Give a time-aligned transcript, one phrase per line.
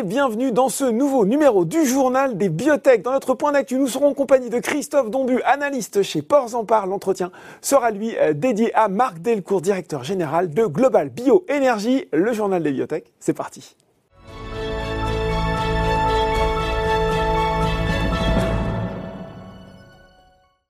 [0.00, 3.02] et bienvenue dans ce nouveau numéro du journal des biotech.
[3.02, 6.64] Dans notre point d'actu, nous serons en compagnie de Christophe Dombu, analyste chez Ports en
[6.64, 6.86] Par.
[6.86, 7.30] L'entretien
[7.60, 12.72] sera lui euh, dédié à Marc Delcourt, directeur général de Global Bioénergie, le journal des
[12.72, 13.12] biotech.
[13.18, 13.76] C'est parti.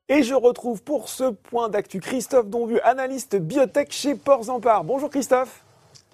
[0.08, 4.82] Et je retrouve pour ce point d'actu Christophe Donvu, analyste biotech chez Ports en Par.
[4.82, 5.62] Bonjour Christophe.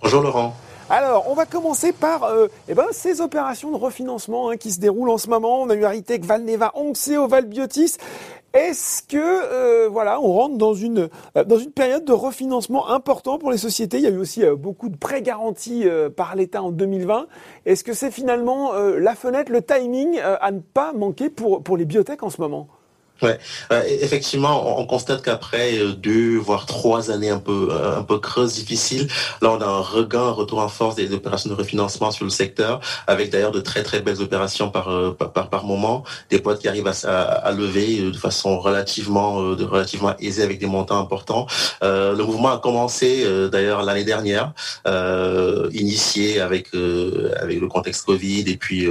[0.03, 0.55] Bonjour Laurent.
[0.89, 4.79] Alors, on va commencer par euh, eh ben, ces opérations de refinancement hein, qui se
[4.79, 5.63] déroulent en ce moment.
[5.63, 7.97] On a eu Aritech, Valneva, Onxeo, Valbiotis.
[8.55, 13.37] Est-ce que euh, voilà, on rentre dans une euh, dans une période de refinancement important
[13.37, 13.97] pour les sociétés?
[13.97, 15.87] Il y a eu aussi beaucoup de prêts garantis
[16.17, 17.27] par l'État en 2020.
[17.67, 21.85] Est-ce que c'est finalement la fenêtre, le timing à ne pas manquer pour pour les
[21.85, 22.69] biotech en ce moment?
[23.23, 23.39] Ouais,
[23.73, 28.19] euh, effectivement, on, constate qu'après euh, deux voire trois années un peu euh, un peu
[28.19, 29.09] creuses, difficiles,
[29.41, 32.31] là on a un regain, un retour en force des opérations de refinancement sur le
[32.31, 36.69] secteur, avec d'ailleurs de très très belles opérations par par, par moment, des boîtes qui
[36.69, 41.47] arrivent à, à, lever de façon relativement relativement aisée avec des montants importants.
[41.83, 44.53] le mouvement a commencé d'ailleurs l'année dernière,
[45.73, 48.87] initié avec avec le contexte Covid et puis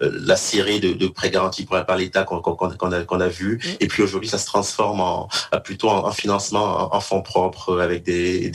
[0.00, 3.76] la série de, de prêts garantis par, l'État qu'on qu'on a qu'on a vu Mm.
[3.80, 5.28] Et puis aujourd'hui, ça se transforme en
[5.64, 8.50] plutôt en, financement en, fonds propres avec des,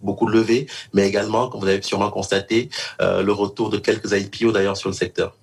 [0.00, 2.68] beaucoup de levées, mais également, comme vous avez sûrement constaté,
[3.00, 5.36] euh, le retour de quelques IPO d'ailleurs sur le secteur.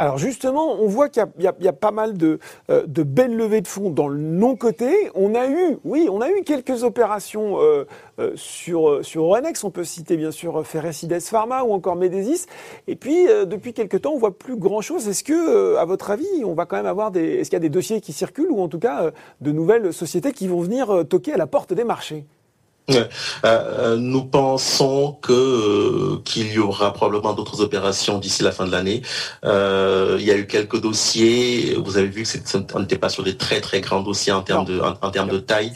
[0.00, 2.38] Alors justement, on voit qu'il y, a pas mal de,
[2.70, 5.10] euh, de, belles levées de fonds dans le non-côté.
[5.14, 7.84] On a eu, oui, on a eu quelques opérations euh,
[8.18, 9.26] euh, sur, sur.
[9.62, 12.46] On peut citer bien sûr Ferrecides Pharma ou encore Medesis.
[12.88, 15.06] Et puis, depuis quelques temps, on voit plus grand-chose.
[15.06, 17.34] Est-ce que, à votre avis, on va quand même avoir des...
[17.34, 19.10] Est-ce qu'il y a des dossiers qui circulent ou en tout cas
[19.42, 22.24] de nouvelles sociétés qui vont venir toquer à la porte des marchés?
[22.90, 23.04] Euh,
[23.44, 28.72] euh, nous pensons que euh, qu'il y aura probablement d'autres opérations d'ici la fin de
[28.72, 29.02] l'année.
[29.44, 31.76] il y a eu quelques dossiers.
[31.82, 34.64] Vous avez vu que on n'était pas sur des très très grands dossiers en termes
[34.64, 35.72] de en, termes de taille.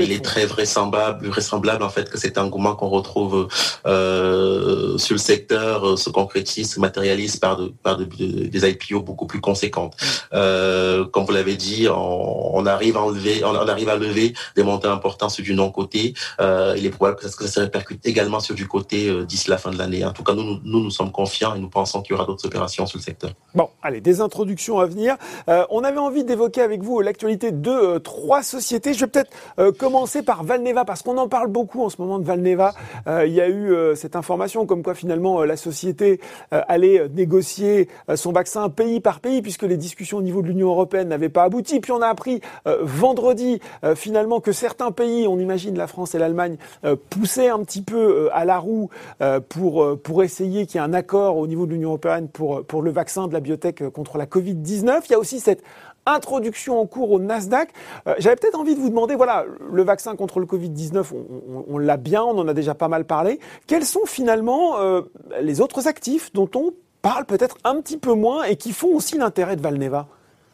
[0.00, 3.48] il est très vraisemblable, vraisemblable en fait que cet engouement qu'on retrouve
[3.84, 9.96] sur le secteur se concrétise, se matérialise par de, par des IPO beaucoup plus conséquentes.
[10.30, 15.28] comme vous l'avez dit, on, arrive à enlever, on, arrive à lever des montants importants
[15.28, 16.14] sur du non côté.
[16.40, 19.58] Euh, il est probable que ça, se répercute également sur du côté euh, d'ici la
[19.58, 20.04] fin de l'année.
[20.04, 22.46] En tout cas, nous, nous, nous sommes confiants et nous pensons qu'il y aura d'autres
[22.46, 23.30] opérations sur le secteur.
[23.54, 25.16] Bon, allez, des introductions à venir.
[25.48, 28.94] Euh, on avait envie d'évoquer avec vous l'actualité de trois sociétés.
[28.94, 29.30] Je vais peut-être
[29.78, 32.72] commencer par Valneva parce qu'on en parle beaucoup en ce moment de Valneva.
[33.06, 38.68] il y a eu cette information comme quoi finalement la société allait négocier son vaccin
[38.68, 41.80] pays par pays puisque les discussions au niveau de l'Union européenne n'avaient pas abouti.
[41.80, 43.60] Puis on a appris vendredi
[43.94, 46.39] finalement que certains pays, on imagine la France et l'Allemagne,
[46.84, 48.90] euh, pousser un petit peu euh, à la roue
[49.20, 52.64] euh, pour, pour essayer qu'il y ait un accord au niveau de l'Union européenne pour,
[52.64, 55.02] pour le vaccin de la biotech contre la Covid-19.
[55.06, 55.62] Il y a aussi cette
[56.06, 57.70] introduction en cours au Nasdaq.
[58.18, 61.04] J'avais peut-être envie de vous demander, voilà, le vaccin contre le Covid-19,
[61.68, 63.38] on, l'a bien, on en a déjà pas mal parlé.
[63.66, 64.76] Quels sont finalement
[65.40, 69.18] les autres actifs dont on parle peut-être un petit peu moins et qui font aussi
[69.18, 70.08] l'intérêt de Valneva?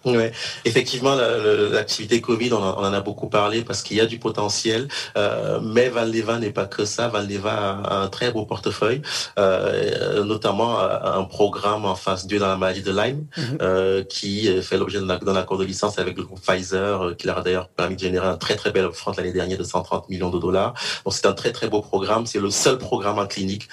[0.06, 0.30] Oui,
[0.64, 4.86] effectivement, l'activité Covid, on, en a beaucoup parlé parce qu'il y a du potentiel,
[5.16, 7.08] euh, mais Valneva n'est pas que ça.
[7.08, 9.02] Valneva a un très beau portefeuille,
[9.38, 13.58] euh, notamment un programme en phase 2 dans la maladie de Lyme, mhm.
[13.62, 17.42] euh, qui fait l'objet d'un accord de licence avec le groupe Pfizer, qui leur a
[17.42, 20.38] d'ailleurs permis de générer un très très bel offre l'année dernière de 130 millions de
[20.38, 20.74] dollars.
[21.04, 22.26] Donc c'est un très très beau programme.
[22.26, 23.68] C'est le seul programme en clinique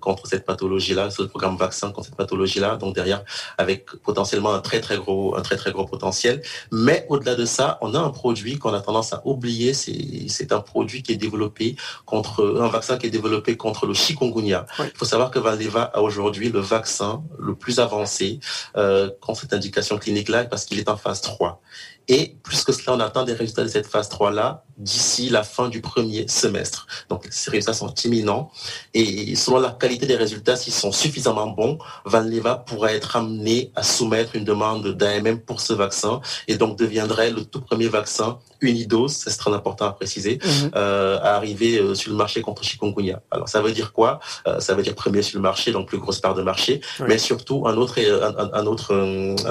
[0.00, 2.76] contre cette pathologie-là, le seul programme vaccin contre cette pathologie-là.
[2.76, 3.22] Donc derrière,
[3.56, 6.42] avec potentiellement un très très gros, un très très gros potentiel.
[6.72, 9.72] Mais au-delà de ça, on a un produit qu'on a tendance à oublier.
[9.74, 11.76] C'est un produit qui est développé
[12.06, 14.66] contre, un vaccin qui est développé contre le chikungunya.
[14.78, 18.40] Il faut savoir que Valneva a aujourd'hui le vaccin le plus avancé
[18.76, 21.60] euh, contre cette indication clinique-là parce qu'il est en phase 3.
[22.08, 25.68] Et plus que cela, on attend des résultats de cette phase 3-là d'ici la fin
[25.68, 26.88] du premier semestre.
[27.08, 28.50] Donc, ces résultats sont imminents.
[28.94, 33.84] Et selon la qualité des résultats, s'ils sont suffisamment bons, Valneva pourra être amené à
[33.84, 39.12] soumettre une demande d'AMM pour ce vaccin et donc deviendrait le tout premier vaccin unidose,
[39.22, 40.70] c'est très important à préciser, mhm.
[40.76, 43.18] euh, à arriver euh, sur le marché contre chikungunya.
[43.32, 44.20] Alors, ça veut dire quoi?
[44.46, 47.18] Euh, Ça veut dire premier sur le marché, donc plus grosse part de marché, mais
[47.18, 47.96] surtout un autre,
[48.60, 48.94] un, autre,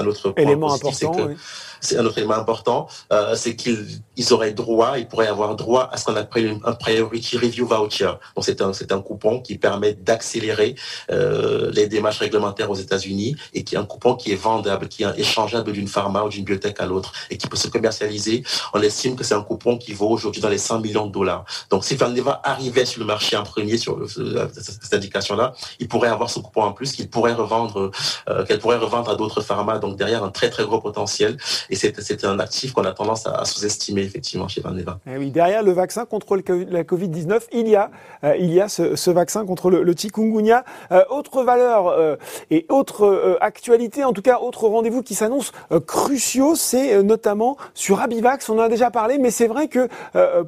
[0.00, 1.12] un autre point élément important.
[1.12, 1.36] Que,
[1.80, 5.96] c'est un autre élément important, euh, c'est qu'ils auraient droit, ils pourraient avoir droit à
[5.96, 8.12] ce qu'on appelle un priority review voucher.
[8.36, 10.74] Donc c'est un c'est un coupon qui permet d'accélérer
[11.10, 15.04] euh, les démarches réglementaires aux États-Unis et qui est un coupon qui est vendable, qui
[15.04, 18.42] est échangeable d'une pharma ou d'une biotech à l'autre et qui peut se commercialiser.
[18.74, 21.44] On estime que c'est un coupon qui vaut aujourd'hui dans les 100 millions de dollars.
[21.70, 26.30] Donc si Valneva arrivait sur le marché en premier sur cette indication-là, il pourrait avoir
[26.30, 27.90] ce coupon en plus qu'il pourrait revendre,
[28.28, 29.78] euh, qu'elle pourrait revendre à d'autres pharma.
[29.78, 31.36] Donc derrière un très très gros potentiel.
[31.70, 34.98] Et c'est un actif qu'on a tendance à, sous-estimer effectivement chez Valneva.
[35.06, 37.90] Et eh oui, derrière le vaccin contre la Covid-19, il y a
[38.24, 40.64] euh, il y a ce, ce, vaccin contre le, le chikungunya.
[40.90, 42.16] Euh, autre valeur euh,
[42.50, 45.52] et autre actualité, en tout cas autre rendez-vous qui s'annonce
[45.86, 48.48] cruciaux, c'est notamment sur Abivax.
[48.48, 49.88] On en a déjà parlé, mais c'est vrai que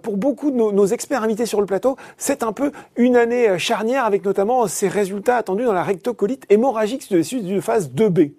[0.02, 3.58] pour beaucoup de nos, nos, experts invités sur le plateau, c'est un peu une année
[3.58, 8.32] charnière avec notamment ces résultats attendus dans la rectocolite hémorragique de phase 2B.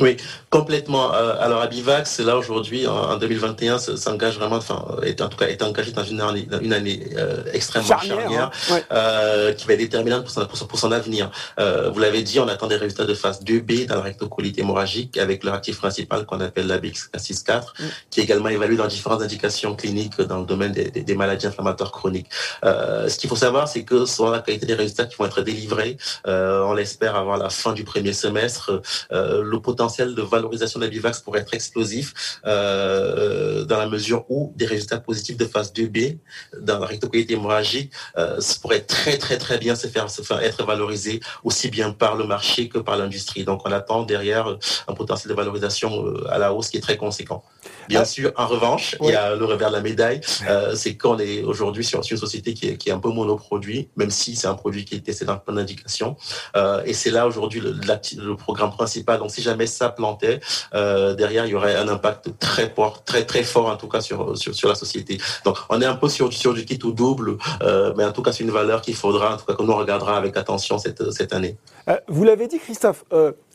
[0.00, 0.16] Oui,
[0.50, 1.12] complètement.
[1.14, 5.62] Euh, alors Abivax, là aujourd'hui, en, 2021, s'engage vraiment, enfin, est, en tout cas, est
[5.62, 8.80] engagé dans une année, une année euh, extrêmement charnière, hein.
[8.92, 11.30] euh, qui va être déterminante pour son, pour son, avenir.
[11.58, 15.18] Euh, vous l'avez dit, on attend des résultats de phase 2B dans la rectocolite hémorragique
[15.18, 17.84] avec leur actif principal qu'on appelle la BX4, mm.
[18.10, 21.90] qui est également évalué dans différentes indications cliniques dans le domaine des, des, maladies inflammatoires
[21.90, 22.28] chroniques.
[22.62, 25.96] ce qu'il faut savoir, c'est que selon la qualité des résultats qui vont être délivrés,
[26.24, 28.80] on l'espère avant la fin du premier semestre,
[29.10, 35.00] le potentiel de valorisation d'Abivax pourrait être explosif euh, dans la mesure où des résultats
[35.00, 36.18] positifs de phase 2B
[36.60, 40.64] dans la rectocolite hémorragique euh, pourraient très très très bien se faire, se faire être
[40.64, 43.44] valorisés aussi bien par le marché que par l'industrie.
[43.44, 46.96] Donc on attend derrière un potentiel de valorisation euh, à la hausse qui est très
[46.96, 47.42] conséquent.
[47.88, 51.18] Bien sûr, en revanche, il y a le revers de la médaille, euh, c'est qu'on
[51.18, 54.46] est aujourd'hui sur, une société qui est, qui est un peu monoproduit, même si c'est
[54.46, 56.16] un produit qui est testé dans plein d'indications.
[56.56, 59.18] Euh, et c'est là aujourd'hui le, le, programme principal.
[59.18, 60.40] Donc si jamais ça plantait,
[60.74, 64.00] euh, derrière il y aurait un impact très fort, très très fort en tout cas
[64.00, 65.18] sur sur, sur la société.
[65.44, 68.22] Donc on est un peu sur, sur du kit ou double, euh, mais en tout
[68.22, 71.10] cas c'est une valeur qu'il faudra, en tout cas que nous regardera avec attention cette
[71.12, 71.56] cette année.
[71.88, 73.04] Euh, vous l'avez dit, Christophe.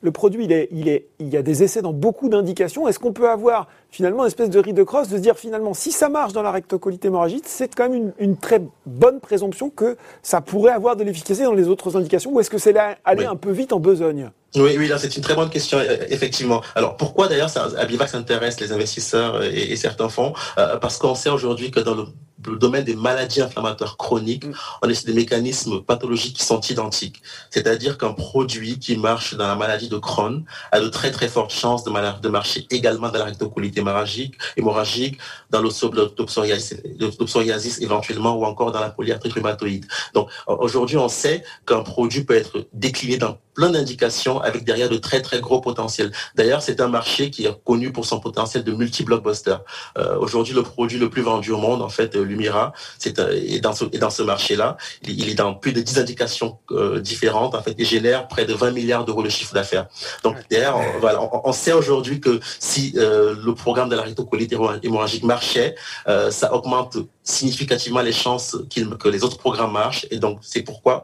[0.03, 2.88] Euh, le produit, il, est, il, est, il y a des essais dans beaucoup d'indications.
[2.88, 5.73] Est-ce qu'on peut avoir finalement une espèce de riz de crosse de se dire finalement
[5.73, 9.69] si ça marche dans la rectocolite hémorragique, c'est quand même une, une, très bonne présomption
[9.69, 13.25] que ça pourrait avoir de l'efficacité dans les autres indications ou est-ce que c'est aller
[13.25, 14.31] un peu vite en besogne?
[14.55, 16.61] Oui, oui, là c'est une très bonne question, euh, effectivement.
[16.75, 20.33] Alors pourquoi d'ailleurs Abivax intéresse les investisseurs et, et certains fonds?
[20.55, 22.05] Parce qu'on sait aujourd'hui que dans le
[22.47, 24.53] le domaine des maladies inflammatoires chroniques, mm.
[24.81, 27.21] on est sur des mécanismes pathologiques qui sont identiques.
[27.49, 31.51] C'est-à-dire qu'un produit qui marche dans la maladie de Crohn a de très très fortes
[31.51, 35.17] chances de, de marcher également dans la rectocolite hémorragique, hémorragique
[35.49, 39.85] dans l'opsoriasis éventuellement ou encore dans la polyarthrite rhumatoïde.
[40.13, 44.97] Donc aujourd'hui, on sait qu'un produit peut être décliné dans plein d'indications avec derrière de
[44.97, 46.11] très très gros potentiels.
[46.35, 49.57] D'ailleurs, c'est un marché qui est connu pour son potentiel de multi-blockbuster.
[49.97, 53.59] Euh, aujourd'hui, le produit le plus vendu au monde, en fait, Lumira, c'est euh, et
[53.59, 57.56] dans ce et dans ce marché-là, il, est dans plus de 10 indications euh, différentes,
[57.56, 59.88] en fait, et génère près de 20 milliards d'euros de chiffre d'affaires.
[60.24, 64.53] Donc derrière, on, voilà, on, sait aujourd'hui que si euh, le programme de la rectocolite
[64.83, 65.75] hémorragique marchait,
[66.06, 68.57] ça augmente significativement les chances
[68.99, 70.05] que les autres programmes marchent.
[70.11, 71.03] Et donc, c'est pourquoi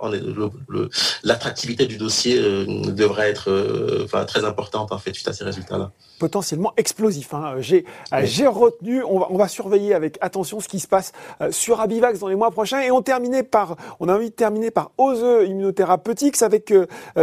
[1.24, 5.46] l'attractivité du dossier euh, devrait être euh, enfin, très importante, en fait, suite à ces
[5.46, 5.92] résultats-là.
[6.20, 7.34] Potentiellement explosif.
[7.34, 7.56] Hein.
[7.60, 7.86] J'ai
[8.24, 11.80] j'ai retenu, on va, on va surveiller avec attention ce qui se passe euh, sur
[11.80, 12.82] Abivax dans les mois prochains.
[12.82, 16.74] Et on terminait par, on a envie de terminer par Ose Immunotherapeutics avec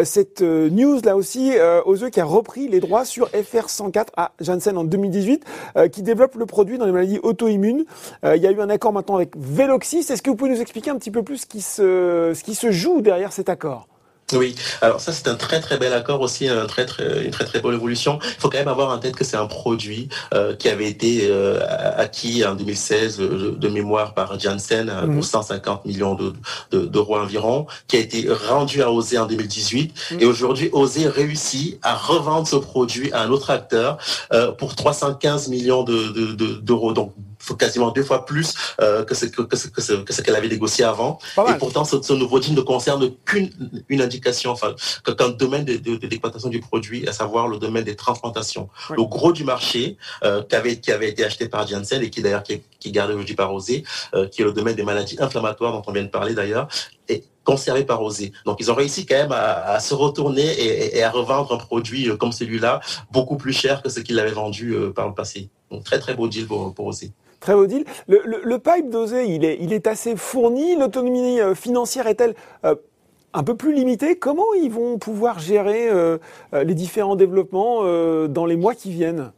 [0.04, 1.52] cette news là aussi,
[1.84, 5.44] Ose qui a repris les droits sur FR104 à Janssen en 2018,
[5.92, 7.84] qui développe le produit dans les maladies auto-immunes.
[8.24, 10.06] il y a eu un accord maintenant avec Veloxis.
[10.10, 12.54] Est-ce que vous pouvez nous expliquer un petit peu plus ce qui se, ce qui
[12.54, 13.86] se joue derrière cet accord?
[14.32, 17.44] Oui, alors ça c'est un très très bel accord aussi, un très, très, une très
[17.44, 18.18] très bonne évolution.
[18.24, 21.28] Il faut quand même avoir en tête que c'est un produit euh, qui avait été
[21.30, 21.60] euh,
[21.96, 25.14] acquis en 2016 euh, de mémoire par Janssen mmh.
[25.14, 26.34] pour 150 millions d'euros
[26.72, 30.20] de, de, environ, qui a été rendu à Osé en 2018 mmh.
[30.20, 33.98] et aujourd'hui Osé réussit à revendre ce produit à un autre acteur
[34.58, 36.92] pour 315 millions d'euros.
[36.92, 40.36] Donc faut quasiment deux fois plus euh, que ce que, que ce, que ce, qu'elle
[40.36, 41.18] avait négocié avant.
[41.48, 43.50] Et pourtant, ce, nouveau deal ne concerne qu'une
[43.88, 44.74] une indication, enfin,
[45.04, 48.68] qu'un domaine d'exploitation de, de, du produit, à savoir le domaine des transplantations.
[48.90, 52.22] Le gros du marché euh, qui, avait, qui avait été acheté par Janssen et qui
[52.22, 55.16] d'ailleurs qui, qui est gardé aujourd'hui par Osé, euh, qui est le domaine des maladies
[55.20, 56.68] inflammatoires dont on vient de parler d'ailleurs,
[57.46, 58.32] conservé par Osé.
[58.44, 60.44] Donc ils ont réussi quand même à, se retourner
[60.96, 62.80] et, à revendre un produit euh, comme celui-là
[63.12, 65.48] beaucoup plus cher que ce qu'il avait vendu euh, par le passé.
[65.70, 66.92] Donc très très beau deal pour, pour.
[67.40, 67.84] Très beau deal.
[68.08, 70.76] Le, pipe dosé, il est, il est assez fourni.
[70.76, 74.16] L'autonomie euh, financière est-elle un peu plus limitée?
[74.18, 75.90] Comment ils vont pouvoir gérer
[76.54, 77.82] les différents développements
[78.28, 79.30] dans les mois qui viennent?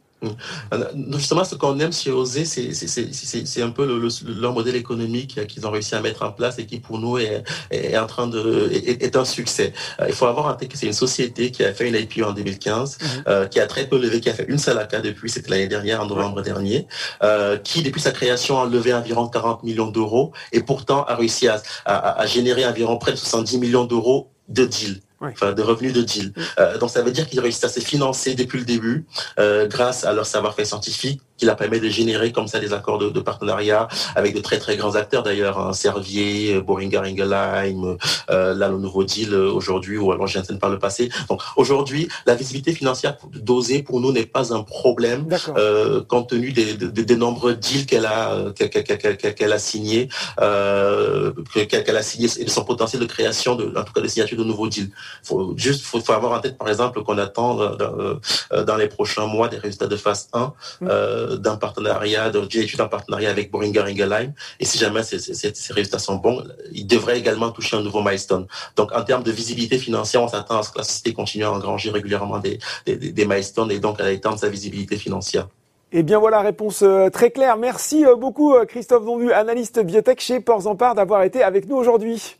[1.13, 4.07] Justement, ce qu'on aime chez Osé, c'est un peu le,
[4.39, 7.43] leur modèle économique qu'ils ont réussi à mettre en place et qui, pour nous, est,
[7.71, 9.73] est en train de est, un succès.
[9.99, 12.23] Euh, il faut avoir en tête que c'est une société qui a fait une IPO
[12.23, 13.23] en 2015, mm-hmm.
[13.27, 15.67] euh, qui a très peu levé, qui a fait une seule ACA depuis, c'était l'année
[15.67, 16.87] dernière, en novembre dernier,
[17.23, 21.47] euh, qui, depuis sa création, a levé environ 40 millions d'euros et pourtant a réussi
[21.47, 25.93] à, à, à générer environ près de 70 millions d'euros de deals enfin de revenus
[25.93, 26.27] de deal.
[26.35, 26.41] Mm.
[26.59, 29.05] Euh, donc ça veut dire qu'ils réussissent à se financer depuis le début
[29.39, 32.97] euh, grâce à leur savoir-faire scientifique qui leur permet de générer comme ça des accords
[32.97, 37.97] de, de partenariat avec de très très grands acteurs d'ailleurs, hein, Servier, Boehringer Ingelheim,
[38.29, 41.09] euh, là le nouveau deal euh, aujourd'hui ou alors Jensen par le passé.
[41.29, 46.51] Donc aujourd'hui, la visibilité financière dosée pour nous n'est pas un problème euh, compte tenu
[46.51, 50.09] des, des, des nombreux deals qu'elle a euh, qu'elle a signé
[50.41, 54.07] euh, qu'elle a signé et de son potentiel de création de en tout cas de
[54.07, 54.91] signature de nouveaux deals
[55.23, 58.15] faut juste faut, faut avoir en tête par exemple qu'on attend euh,
[58.51, 60.39] euh, dans les prochains mois des résultats de phase 1
[60.81, 60.87] mm.
[60.89, 65.33] euh, d'un partenariat d'une étude en partenariat avec Boehringer Ingelheim et si jamais ces, ces,
[65.33, 69.31] ces, résultats sont bons ils devraient également toucher un nouveau milestone donc en termes de
[69.31, 72.97] visibilité financière on s'attend à ce que la société continue à engranger régulièrement des, des,
[72.97, 75.47] des milestones et donc à étendre sa visibilité financière
[75.91, 77.57] eh bien voilà, réponse très claire.
[77.57, 82.35] Merci beaucoup Christophe Dondu, analyste biotech chez Ports d'avoir été avec nous aujourd'hui.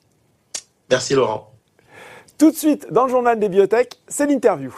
[0.89, 1.51] Merci Laurent.
[2.38, 4.72] Tout de suite, dans le journal des biotech, c'est l'interview.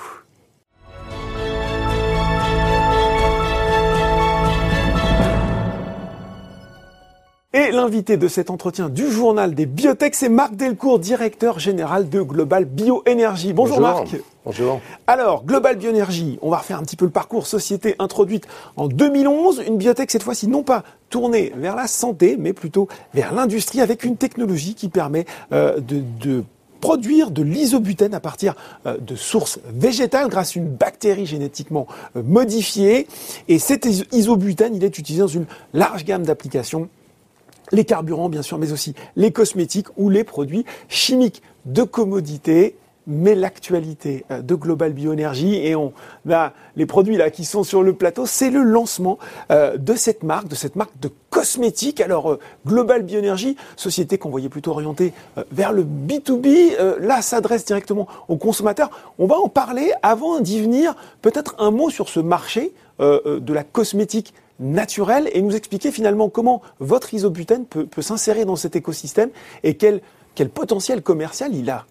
[7.53, 12.21] Et l'invité de cet entretien du journal des biotech, c'est Marc Delcourt, directeur général de
[12.21, 13.51] Global Bioénergie.
[13.51, 14.15] Bonjour, Marc.
[14.45, 14.79] Bonjour.
[15.05, 17.47] Alors, Global Bioénergie, on va refaire un petit peu le parcours.
[17.47, 22.53] Société introduite en 2011, une biotech cette fois-ci non pas tournée vers la santé, mais
[22.53, 26.45] plutôt vers l'industrie avec une technologie qui permet euh, de, de
[26.79, 28.55] produire de l'isobutène à partir
[28.85, 33.07] euh, de sources végétales grâce à une bactérie génétiquement euh, modifiée.
[33.49, 36.87] Et cet isobutène, il est utilisé dans une large gamme d'applications
[37.71, 42.75] les carburants bien sûr, mais aussi les cosmétiques ou les produits chimiques de commodité
[43.07, 45.93] mais l'actualité euh, de Global Bioénergie et on
[46.29, 49.17] a les produits là qui sont sur le plateau, c'est le lancement
[49.51, 52.01] euh, de cette marque, de cette marque de cosmétiques.
[52.01, 55.13] Alors euh, Global Bioénergie, société qu'on voyait plutôt orientée
[55.51, 58.89] vers le B2B, là s'adresse directement aux consommateurs.
[59.17, 60.95] On va en parler avant d'y venir.
[61.21, 66.61] Peut-être un mot sur ce marché de la cosmétique naturelle et nous expliquer finalement comment
[66.79, 69.29] votre isobutène peut, peut s'insérer dans cet écosystème
[69.63, 70.01] et quel,
[70.35, 71.85] quel potentiel commercial il a.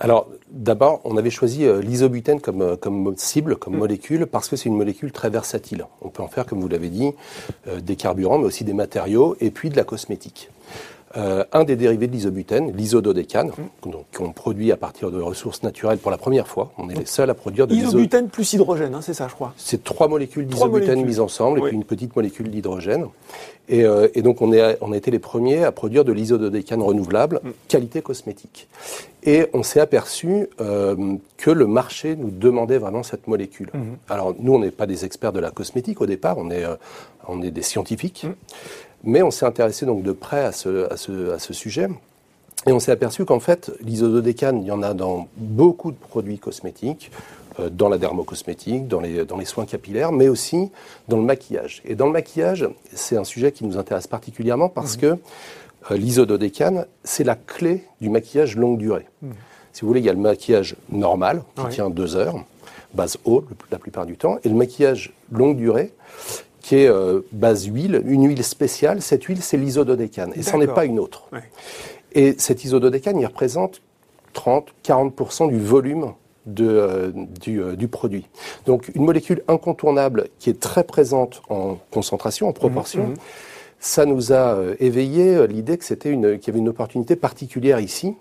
[0.00, 3.78] Alors, d'abord, on avait choisi euh, l'isobutène comme, euh, comme cible, comme mm.
[3.78, 5.86] molécule, parce que c'est une molécule très versatile.
[6.00, 7.12] On peut en faire, comme vous l'avez dit,
[7.68, 10.50] euh, des carburants, mais aussi des matériaux, et puis de la cosmétique.
[11.16, 13.90] Euh, un des dérivés de l'isobutène, l'isododécane, mmh.
[14.16, 16.72] qu'on produit à partir de ressources naturelles pour la première fois.
[16.78, 19.52] On est les seuls à produire de l'isobutène plus hydrogène, hein, c'est ça, je crois.
[19.58, 23.08] C'est trois molécules d'isobutène mises ensemble et puis une petite molécule d'hydrogène.
[23.68, 26.82] Et, euh, et, donc on, est, on a été les premiers à produire de l'isododécane
[26.82, 27.50] renouvelable, mmh.
[27.68, 28.68] qualité cosmétique.
[29.22, 33.70] Et on s'est aperçu euh, que le marché nous demandait vraiment cette molécule.
[33.72, 33.80] Mmh.
[34.08, 36.74] Alors nous, on n'est pas des experts de la cosmétique au départ, on est, euh,
[37.28, 38.26] on est des scientifiques.
[39.04, 41.88] Mais on s'est intéressé donc de près à ce, à ce, à ce sujet.
[42.66, 46.38] Et on s'est aperçu qu'en fait, l'isododécane, il y en a dans beaucoup de produits
[46.38, 47.10] cosmétiques,
[47.58, 50.70] euh, dans la dermocosmétique, dans les, dans les soins capillaires, mais aussi
[51.08, 51.82] dans le maquillage.
[51.84, 55.00] Et dans le maquillage, c'est un sujet qui nous intéresse particulièrement parce mmh.
[55.00, 55.06] que
[55.90, 59.06] euh, l'isododécane, c'est la clé du maquillage longue durée.
[59.22, 59.30] Mmh.
[59.72, 62.36] Si vous voulez, il y a le maquillage normal, qui tient deux heures,
[62.94, 65.92] base eau la plupart du temps, et le maquillage longue durée,
[66.62, 69.02] qui est euh, base huile, une huile spéciale.
[69.02, 71.28] Cette huile, c'est l'isododécane, et ce n'est pas une autre.
[72.12, 73.82] Et cet isododécane, il représente
[74.34, 76.12] 30-40% du volume
[76.46, 78.26] de, euh, du, euh, du, produit.
[78.66, 83.04] Donc une molécule incontournable qui est très présente en concentration, en proportion.
[83.04, 83.16] Mhm, mhm.
[83.78, 88.14] Ça nous a éveillé l'idée que c'était une, qu'il y avait une opportunité particulière ici,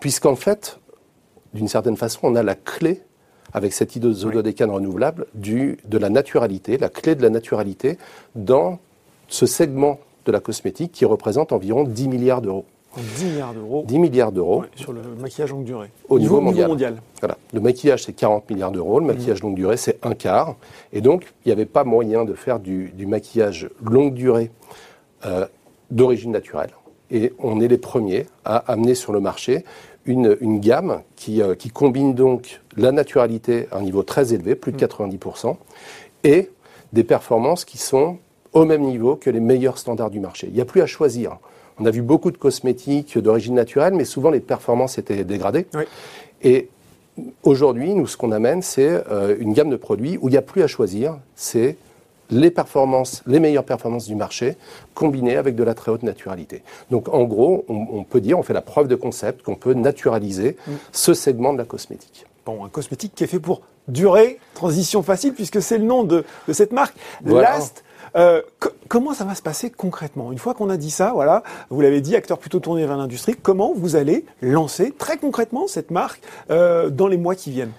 [0.00, 0.80] puisqu'en fait,
[1.54, 3.02] d'une certaine façon, on a la clé
[3.52, 7.98] avec cette isododécane renouvelable du, de la naturalité, la clé de la naturalité
[8.34, 8.78] dans
[9.28, 12.64] ce segment de la cosmétique qui représente environ 10 milliards d'euros.
[12.96, 13.84] 10 milliards d'euros.
[13.86, 14.64] 10 milliards d'euros.
[14.74, 15.90] sur le maquillage longue durée.
[16.08, 16.96] Au niveau, mondial.
[17.20, 17.36] Voilà.
[17.52, 19.00] Le maquillage, c'est 40 milliards d'euros.
[19.00, 20.56] Le maquillage longue durée, c'est un quart.
[20.92, 24.50] Et donc, il n'y avait pas moyen de faire du, du maquillage longue durée
[25.26, 25.46] euh,
[25.90, 26.70] d'origine naturelle.
[27.10, 29.64] Et on est les premiers à amener sur le marché
[30.06, 34.54] une, une gamme qui, euh, qui, combine donc la naturalité à un niveau très élevé,
[34.54, 35.56] plus de 90%, mm.
[36.24, 36.50] et
[36.92, 38.18] des performances qui sont
[38.52, 40.46] au même niveau que les meilleurs standards du marché.
[40.48, 41.38] Il n'y a plus à choisir.
[41.78, 45.66] On a vu beaucoup de cosmétiques d'origine naturelle, mais souvent les performances étaient dégradées.
[45.74, 45.84] Oui.
[46.42, 46.68] Et
[47.42, 49.02] aujourd'hui, nous, ce qu'on amène, c'est
[49.38, 51.18] une gamme de produits où il n'y a plus à choisir.
[51.34, 51.76] C'est
[52.30, 54.56] les performances, les meilleures performances du marché,
[54.94, 56.62] combinées avec de la très haute naturalité.
[56.90, 60.56] Donc en gros, on, peut dire, on fait la preuve de concept qu'on peut naturaliser
[60.66, 60.72] mm.
[60.92, 62.26] ce segment de la cosmétique.
[62.46, 66.24] Bon, un cosmétique qui est fait pour durer, transition facile, puisque c'est le nom de,
[66.52, 66.94] cette marque.
[67.24, 67.84] Last,
[68.14, 68.40] euh,
[68.88, 70.32] comment ça va se passer concrètement?
[70.32, 73.34] Une fois qu'on a dit ça, voilà, vous l'avez dit, acteur plutôt tourné vers l'industrie,
[73.34, 77.72] comment vous allez lancer très concrètement cette marque euh, dans les mois qui viennent?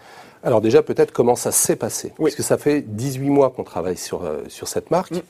[0.44, 2.14] Alors déjà, peut-être comment ça s'est passé.
[2.18, 5.12] Parce que ça fait 18 mois qu'on travaille sur, euh, sur cette marque.
[5.12, 5.22] Mm.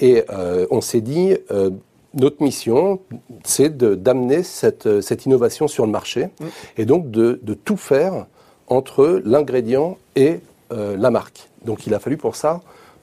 [0.00, 1.70] Et euh, on s'est dit, euh,
[2.14, 3.00] notre mission,
[3.44, 6.24] c'est d'amener cette, cette, innovation sur le marché.
[6.24, 6.44] Mm.
[6.78, 8.26] Et donc de, de, tout faire
[8.70, 11.48] entre l'ingrédient et la marque.
[11.64, 12.62] Donc il a fallu pour ça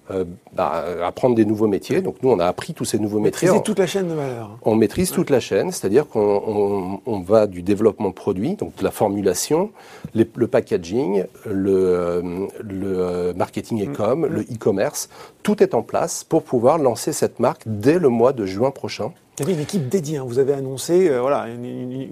[0.09, 0.23] euh,
[0.53, 2.01] bah, apprendre des nouveaux métiers.
[2.01, 3.47] Donc nous, on a appris tous ces nouveaux métiers.
[3.47, 4.57] Maîtriser toute la chaîne de valeur.
[4.61, 8.83] On maîtrise toute la chaîne, c'est-à-dire qu'on on, va du développement de produits, donc de
[8.85, 9.71] la formulation,
[10.13, 14.25] le packaging, le, euh, le euh, marketing et com, mm.
[14.27, 15.09] le e-commerce.
[15.43, 19.11] Tout est en place pour pouvoir lancer cette marque dès le mois de juin prochain.
[19.39, 20.17] Il y avait une équipe dédiée.
[20.17, 20.25] Hein.
[20.25, 21.47] Vous avez annoncé, voilà,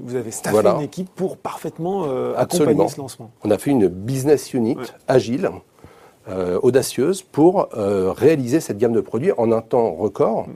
[0.04, 2.04] vous avez staffé une équipe pour parfaitement
[2.36, 3.32] accompagner ce lancement.
[3.46, 4.76] On a fait une business unit
[5.08, 5.50] agile
[6.28, 10.48] euh, audacieuse pour euh, réaliser cette gamme de produits en un temps record.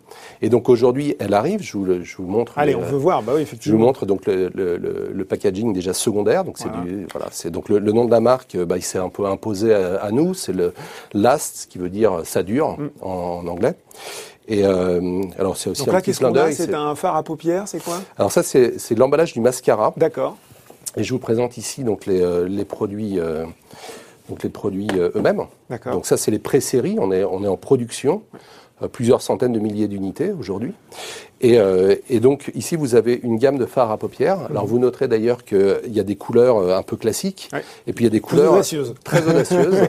[0.42, 1.62] Et donc aujourd'hui, elle arrive.
[1.62, 2.58] Je vous, je vous montre.
[2.58, 3.22] Allez, on veut voir.
[3.22, 3.78] Bah oui, effectivement.
[3.78, 6.44] Je vous montre donc le, le, le, packaging déjà secondaire.
[6.44, 6.70] Donc c'est
[7.12, 8.58] voilà, c'est donc le, nom de la marque.
[8.58, 10.34] Bah, il s'est un peu imposé à, nous.
[10.34, 10.74] C'est le
[11.14, 12.90] last, qui veut dire ça dure mm.
[13.02, 13.76] en, anglais.
[14.48, 17.68] Et euh, alors c'est aussi donc là, qu'est-ce qu'on a C'est un phare à paupières,
[17.68, 18.02] c'est quoi?
[18.18, 19.94] Alors ça, c'est l'emballage du mascara.
[19.98, 20.36] D'accord.
[20.98, 23.20] Et je vous présente ici donc les, euh, les produits
[24.30, 25.42] donc les produits euh, eux-mêmes.
[25.86, 26.98] Donc ça, c'est les pré-séries.
[27.00, 28.22] On est, on est en production,
[28.82, 30.74] euh, plusieurs centaines de milliers d'unités aujourd'hui.
[31.42, 34.40] Et, euh, et, donc ici, vous avez une gamme de fards à paupières.
[34.50, 37.50] Alors vous noterez d'ailleurs qu'il y a des couleurs un peu classiques,
[37.88, 38.60] et puis il y a des couleurs
[39.06, 39.88] très audacieuses.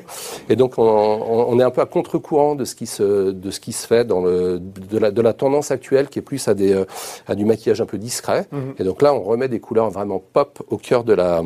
[0.49, 3.59] et donc on, on, est un peu à contre-courant de ce qui se de ce
[3.59, 6.55] qui se fait dans le de la, de la tendance actuelle, qui est plus à
[6.55, 6.85] des
[7.27, 8.47] à du maquillage un peu discret.
[8.53, 8.75] Mhm.
[8.79, 11.43] Et donc là, on remet des couleurs vraiment pop au cœur de la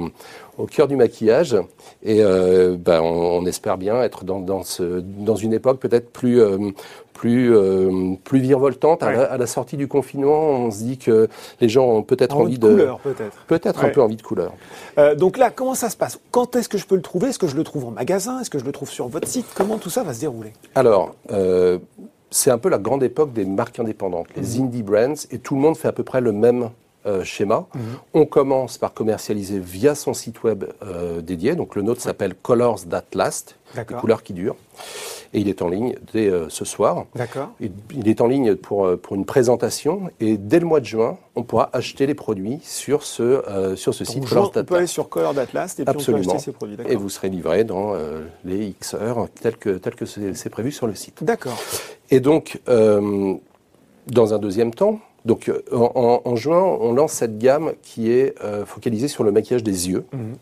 [0.59, 1.57] au cœur du maquillage.
[2.03, 6.41] Et euh, ben, on, espère bien être dans, dans, ce, dans une époque peut-être plus,
[6.41, 6.71] euh,
[7.13, 9.03] plus, euh, plus virevoltante.
[9.03, 11.29] À, la, sortie du confinement, on se dit que
[11.61, 12.69] les gens ont peut-être envie de...
[12.69, 13.45] Couleur, peut-être.
[13.47, 14.53] Peut-être un peu envie de couleur.
[15.17, 16.19] donc là, comment ça se passe?
[16.31, 17.29] Quand est-ce que je peux le trouver?
[17.29, 18.41] Est-ce que je le trouve en magasin?
[18.41, 19.47] Est-ce que je le trouve sur votre site?
[19.55, 20.53] Comment tout ça va se dérouler?
[20.75, 21.15] Alors,
[22.31, 24.63] c'est un peu la grande époque des marques indépendantes, les mmh.
[24.63, 26.71] indie brands, et tout le monde fait à peu près le même
[27.07, 27.67] euh, schéma.
[27.75, 27.83] Mhm.
[28.15, 31.55] On commence par commercialiser via son site web euh, dédié.
[31.55, 34.57] Donc le nôtre s'appelle Colors That Last, les couleurs qui durent.
[35.35, 37.05] Et il est en ligne dès euh, ce soir.
[37.15, 37.51] D'accord.
[37.61, 40.11] Il, est en ligne pour, pour une présentation.
[40.19, 44.07] Et dès le mois de juin, on pourra acheter les produits sur ce, sur ce
[44.07, 44.27] site.
[44.27, 46.79] Colors on peut aller sur Colors That Last et puis on peut acheter ces produits.
[46.89, 47.93] Et vous serez livré dans
[48.47, 51.23] les X heures tel que, tel que c'est prévu sur le site.
[51.23, 51.59] D'accord.
[52.11, 58.11] Et donc, dans un deuxième temps, donc euh, en, juin, on lance cette gamme qui
[58.11, 60.05] est euh, focalisée sur le maquillage des yeux.
[60.13, 60.35] Mhm.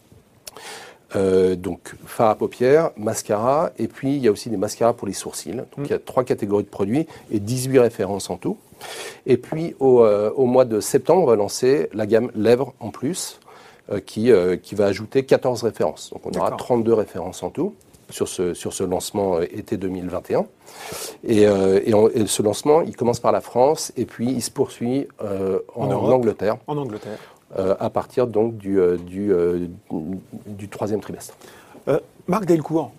[1.15, 5.07] Euh, donc fard à paupières, mascara, et puis il y a aussi des mascaras pour
[5.07, 5.53] les sourcils.
[5.53, 5.85] Donc mhm.
[5.85, 8.57] il y a trois catégories de produits et 18 références en tout.
[9.27, 13.39] Et puis au, mois de septembre, on va lancer la gamme lèvres en plus,
[14.07, 16.11] qui, qui va ajouter 14 références.
[16.13, 17.75] Donc on aura 32 références en tout
[18.13, 20.47] sur ce, sur ce lancement euh, été 2021.
[21.25, 21.81] Et, euh,
[22.15, 25.91] et, ce lancement, il commence par la France et puis il se poursuit euh, en,
[25.91, 26.57] Angleterre.
[26.67, 27.19] En Angleterre.
[27.57, 29.33] à partir donc du, du,
[30.47, 31.37] du troisième trimestre.
[32.29, 32.93] Marc Delcourt,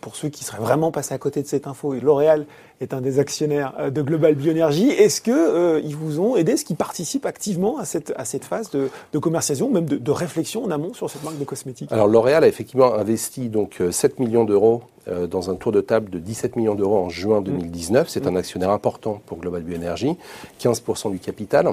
[0.00, 2.46] pour ceux qui seraient vraiment passés à côté de cette info, L'Oréal
[2.84, 4.88] est un des actionnaires de Global Bioénergie.
[4.88, 6.52] Est-ce que ils vous ont aidé?
[6.52, 10.10] Est-ce qu'ils participent activement à cette, à cette phase de, de commercialisation, même de, de,
[10.10, 11.90] réflexion en amont sur cette marque de cosmétiques?
[11.92, 14.82] Alors L'Oréal a effectivement investi donc 7 millions d'euros
[15.30, 18.08] dans un tour de table de 17 millions d'euros en juin 2019.
[18.08, 20.16] C'est un actionnaire important pour Global Bioénergie,
[20.60, 21.68] 15% du capital.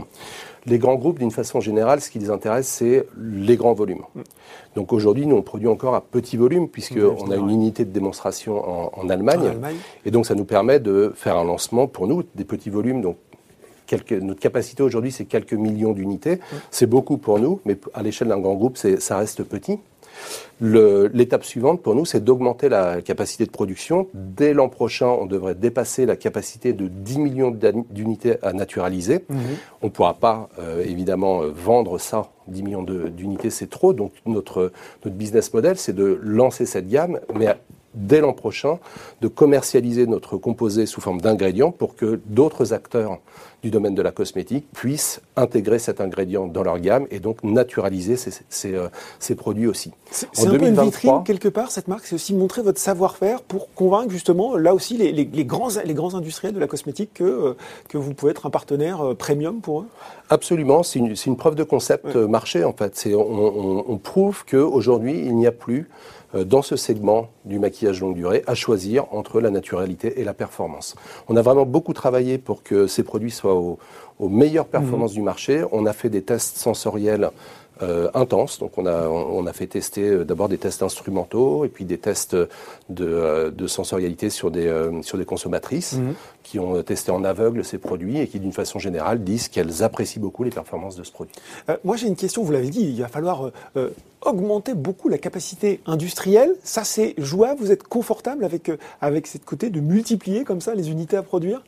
[0.67, 4.03] Les grands groupes, d'une façon générale, ce qui les intéresse, c'est les grands volumes.
[4.75, 8.99] Donc aujourd'hui, nous, on produit encore à petit volume, puisqu'on a une unité de démonstration
[8.99, 9.57] en, Allemagne,
[10.05, 13.01] Et donc, ça nous permet de faire un lancement, pour nous, des petits volumes.
[13.01, 13.17] Donc,
[14.21, 16.39] notre capacité aujourd'hui, c'est quelques millions d'unités.
[16.69, 19.79] C'est beaucoup pour nous, mais à l'échelle d'un grand groupe, ça reste petit.
[20.59, 24.07] L'étape suivante pour nous, c'est d'augmenter la capacité de production.
[24.13, 27.51] Dès l'an prochain, on devrait dépasser la capacité de 10 millions
[27.89, 29.25] d'unités à naturaliser.
[29.29, 29.39] Mhm.
[29.81, 32.29] On ne pourra pas, euh, évidemment, euh, vendre ça.
[32.47, 33.93] 10 millions d'unités, c'est trop.
[33.93, 34.71] Donc notre,
[35.03, 37.47] notre business model, c'est de lancer cette gamme, mais
[37.93, 38.79] dès l'an prochain,
[39.21, 43.19] de commercialiser notre composé sous forme d'ingrédients pour que d'autres acteurs
[43.63, 48.15] du domaine de la cosmétique puissent intégrer cet ingrédient dans leur gamme et donc naturaliser
[48.17, 49.91] ces, ces, euh, produits aussi.
[50.09, 53.73] C'est un peu une vitrine quelque part, cette marque, c'est aussi montrer votre savoir-faire pour
[53.73, 57.53] convaincre justement là aussi les, les, grands, les grands industriels de la cosmétique que, euh,
[57.87, 59.87] que vous pouvez être un partenaire euh, premium pour eux?
[60.29, 63.07] Absolument, c'est une, une, preuve de concept marché en fait.
[63.13, 68.01] On, on, on prouve qu'aujourd'hui il n'y a plus euh, dans ce segment du maquillage
[68.01, 70.95] longue durée à choisir entre la naturalité et la performance.
[71.27, 73.77] On a vraiment beaucoup travaillé pour que ces produits soient aux,
[74.19, 75.15] meilleures performances mmh.
[75.15, 75.63] du marché.
[75.71, 77.31] On a fait des tests sensoriels
[77.83, 78.59] euh, intenses.
[78.59, 81.97] Donc on a, on a fait tester euh, d'abord des tests instrumentaux et puis des
[81.97, 82.47] tests de,
[83.01, 86.13] euh, de sensorialité sur des, sur des consommatrices mmh.
[86.43, 90.21] qui ont testé en aveugle ces produits et qui d'une façon générale disent qu'elles apprécient
[90.21, 91.33] beaucoup les performances de ce produit.
[91.83, 93.51] moi j'ai une question, vous l'avez dit, il va falloir
[94.21, 96.55] augmenter beaucoup la capacité industrielle.
[96.63, 100.89] Ça, c'est jouable Vous êtes confortable avec, avec cette côté de multiplier comme ça les
[100.89, 101.63] unités à produire?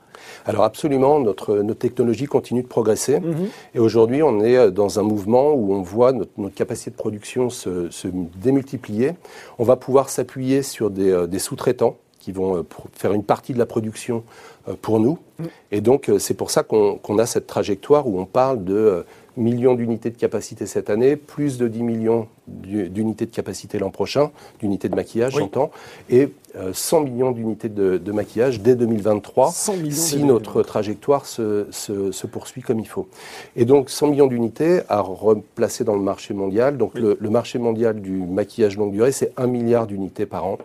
[0.45, 3.19] Alors absolument, notre, notre technologie continue de progresser.
[3.19, 3.47] Mhm.
[3.75, 7.49] Et aujourd'hui, on est euh, dans un mouvement où on voit notre, capacité de production
[7.49, 9.11] se, se, démultiplier.
[9.59, 13.59] On va pouvoir s'appuyer sur des, euh, des sous-traitants qui vont faire une partie de
[13.59, 14.23] la production
[14.81, 15.17] pour nous.
[15.39, 15.47] Mhm.
[15.73, 19.03] Et donc, c'est pour ça qu'on a cette trajectoire où on parle de
[19.37, 24.31] millions d'unités de capacité cette année, plus de 10 millions d'unités de capacité l'an prochain,
[24.59, 25.71] d'unités de maquillage, j'entends,
[26.09, 26.29] et
[26.73, 32.79] 100 euh, millions d'unités de, maquillage dès 2023, si notre trajectoire se, se, poursuit comme
[32.79, 33.07] il faut.
[33.55, 36.77] Et donc 100 millions d'unités à replacer dans le marché mondial.
[36.77, 40.57] Donc le, marché mondial du maquillage longue durée, c'est 1 milliard d'unités par an.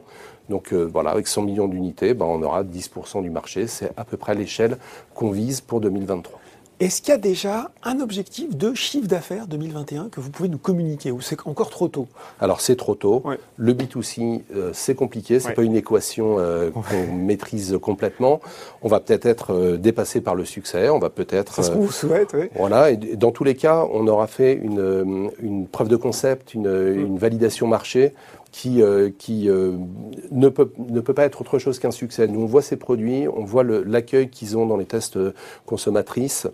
[0.49, 3.67] Donc euh, voilà, avec 100 millions d'unités, ben, on aura 10% du marché.
[3.67, 4.79] C'est à peu près l'échelle
[5.15, 6.41] qu'on vise pour 2023.
[6.81, 10.59] Est-ce qu'il y a déjà un objectif de chiffre d'affaires 2021 que vous pouvez nous
[10.59, 12.07] communiquer ou c'est encore trop tôt?
[12.39, 13.25] Alors c'est trop tôt.
[13.57, 18.41] Le B2C, euh, c'est compliqué, c'est pas une équation euh, qu'on maîtrise complètement.
[18.83, 21.57] On va peut-être être, euh, dépassé par le succès, on va peut-être...
[21.57, 22.49] C'est ce qu'on vous souhaite, oui.
[22.55, 26.71] Voilà, et dans tous les cas, on aura fait une, une preuve de concept, une,
[26.71, 27.07] mm.
[27.07, 28.15] une validation marché
[28.51, 28.83] qui,
[29.19, 32.27] qui ne, peut, ne peut pas être autre chose qu'un succès.
[32.27, 35.19] Nous, on voit ces produits, on voit l'accueil qu'ils ont dans les tests
[35.67, 36.47] consommatrices.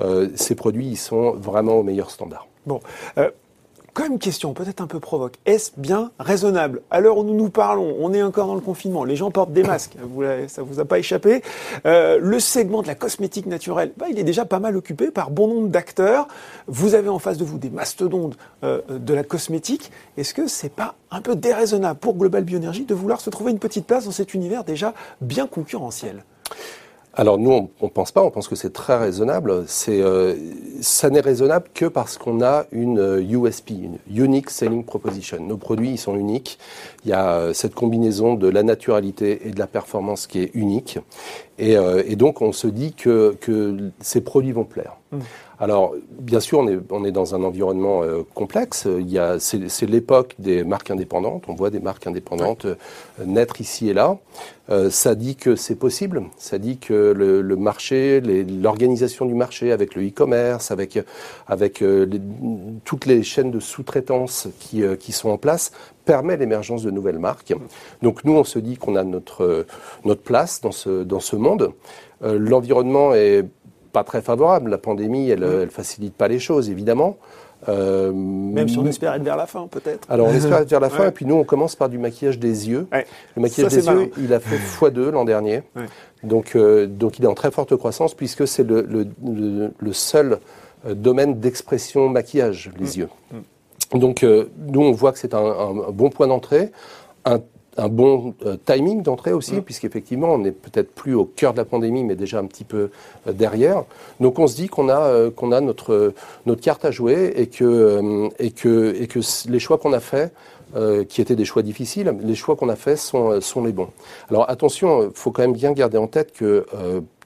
[0.00, 2.46] Euh, ces produits ils sont vraiment au meilleur standard.
[2.66, 2.80] Bon.
[3.94, 5.34] Quand même question, peut-être un peu provoque.
[5.44, 6.80] Est-ce bien raisonnable?
[6.90, 9.52] À l'heure où nous nous parlons, on est encore dans le confinement, les gens portent
[9.52, 9.96] des masques,
[10.48, 11.42] ça vous a pas échappé.
[11.84, 15.30] Euh, le segment de la cosmétique naturelle, bah, il est déjà pas mal occupé par
[15.30, 16.26] bon nombre d'acteurs.
[16.68, 19.90] Vous avez en face de vous des mastodontes euh, de la cosmétique.
[20.16, 23.58] Est-ce que c'est pas un peu déraisonnable pour Global Bioénergie de vouloir se trouver une
[23.58, 26.24] petite place dans cet univers déjà bien concurrentiel?
[27.14, 29.64] Alors nous, on ne pense pas, on pense que c'est très raisonnable.
[29.66, 30.34] C'est, euh,
[30.80, 33.74] ça n'est raisonnable que parce qu'on a une USP, euh,
[34.08, 35.38] une Unique Selling Proposition.
[35.40, 36.58] Nos produits, ils sont uniques.
[37.04, 40.50] Il y a euh, cette combinaison de la naturalité et de la performance qui est
[40.54, 40.98] unique.
[41.58, 41.74] Et,
[42.06, 44.96] et donc, on se dit que, que ces produits vont plaire.
[45.12, 45.18] Mmh.
[45.60, 48.88] Alors, bien sûr, on est, on est dans un environnement euh, complexe.
[48.98, 51.44] Il y a, c'est, l'époque des marques indépendantes.
[51.46, 52.74] On voit des marques indépendantes euh,
[53.24, 54.16] naître ici et là.
[54.70, 56.24] Euh, ça dit que c'est possible.
[56.36, 60.98] Ça dit que le, le marché, l'organisation du marché avec le e-commerce, avec,
[61.46, 61.84] avec
[62.84, 65.72] toutes les chaînes de sous-traitance qui, qui sont en place,
[66.04, 67.54] permet l'émergence de nouvelles marques.
[68.02, 69.66] Donc nous, on se dit qu'on a notre,
[70.04, 71.72] notre place dans ce, dans ce monde.
[72.22, 73.44] l'environnement est
[73.92, 74.70] pas très favorable.
[74.70, 77.18] La pandémie, elle, ne facilite pas les choses, évidemment.
[77.68, 80.10] Euh, Même si on espère être vers la fin, peut-être.
[80.10, 82.38] Alors, on espère être vers la fin, et puis nous, on commence par du maquillage
[82.38, 82.88] des yeux.
[83.36, 85.62] Le maquillage des yeux, il a fait x2 l'an dernier.
[86.22, 90.38] Donc, euh, donc, il est en très forte croissance, puisque c'est le, le, le, seul
[90.86, 93.00] euh, domaine d'expression maquillage, les mm.
[93.00, 93.08] yeux.
[93.32, 93.98] Mm.
[93.98, 96.72] Donc, nous, on voit que c'est un, un, bon point d'entrée,
[97.24, 97.40] un
[97.76, 99.62] un bon euh, timing d'entrée aussi, mmh.
[99.62, 102.90] puisqu'effectivement, on n'est peut-être plus au cœur de la pandémie, mais déjà un petit peu
[103.26, 103.84] euh, derrière.
[104.20, 106.12] Donc, on se dit qu'on a, euh, qu'on a notre,
[106.46, 110.32] notre carte à jouer et que, et que, et que les choix qu'on a faits,
[111.08, 113.88] qui étaient des choix difficiles, les choix qu'on a faits sont, sont les bons.
[114.30, 116.66] Alors, attention, il faut quand même bien garder en tête que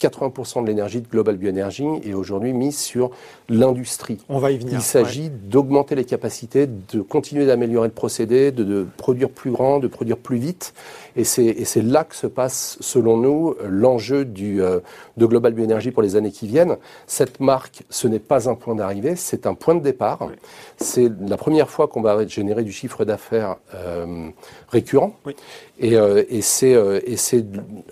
[0.01, 3.11] 80% de l'énergie de Global Bioenergy est aujourd'hui mise sur
[3.49, 4.19] l'industrie.
[4.29, 4.75] On va y venir.
[4.75, 9.79] Il s'agit d'augmenter les capacités, de continuer d'améliorer le procédé, de, de, produire plus grand,
[9.79, 10.75] de produire plus vite.
[11.17, 14.81] Et c'est là que se passe, selon nous, l'enjeu euh,
[15.17, 16.77] de Global Bioenergy pour les années qui viennent.
[17.07, 20.29] Cette marque, ce n'est pas un point d'arrivée, c'est un point de départ.
[20.77, 23.36] C'est la première fois qu'on va générer du chiffre d'affaires
[23.75, 24.29] euh,
[24.69, 25.13] récurrent.
[25.25, 25.35] Oui.
[25.79, 26.77] Et, euh, et c'est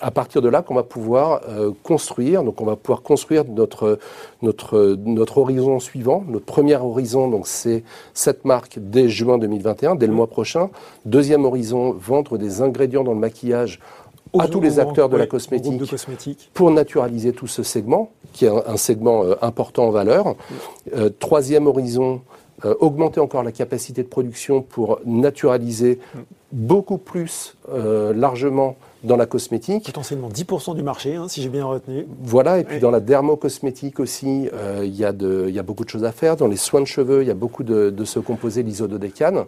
[0.01, 1.43] à partir de là qu'on va pouvoir
[1.83, 2.43] construire.
[2.43, 3.99] Donc on va pouvoir construire notre,
[4.43, 6.25] notre, notre horizon suivant.
[6.29, 10.71] Notre premier horizon, donc c'est cette marque dès juin 2021, dès le mois prochain.
[11.05, 13.81] Deuxième horizon, vendre des ingrédients dans le maquillage
[14.39, 18.77] à tous les acteurs de la cosmétique, pour naturaliser tout ce segment, qui est un,
[18.77, 20.35] segment euh, important en valeur.
[20.97, 22.23] Euh, troisième horizon,
[22.65, 25.99] euh, augmenter encore la capacité de production pour naturaliser
[26.53, 27.57] beaucoup plus
[28.15, 29.87] largement dans la cosmétique.
[29.87, 32.07] Potentiellement 10% du marché, hein, si j'ai bien retenu.
[32.23, 34.49] Voilà, et puis dans la dermocosmétique aussi,
[34.83, 35.05] il y, y,
[35.59, 36.37] a beaucoup de choses à faire.
[36.37, 39.45] Dans les soins de cheveux, il y a beaucoup de, de ce composé l'isododécane.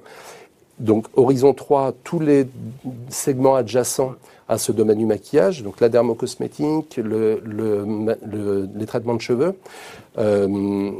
[0.78, 2.46] Donc Horizon 3, tous les
[3.08, 4.14] segments adjacents
[4.48, 9.54] à ce domaine du maquillage, donc la dermocosmétique, le, le, les traitements de cheveux.
[10.18, 10.90] Euh,